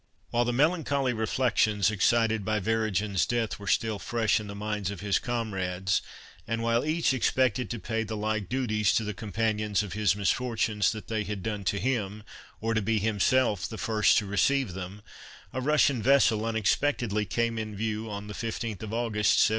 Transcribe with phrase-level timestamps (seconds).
[0.31, 5.01] While the melancholy reflections excited by Weregin's death were still fresh in the minds of
[5.01, 6.01] his comrades,
[6.47, 10.91] and while each expected to pay the like duties to the companions of his misfortunes
[10.93, 12.23] that they had done to him,
[12.59, 15.03] or to be himself the first to receive them,
[15.53, 19.49] a Russian vessel unexpectedly came in view on the 15th of August 1749.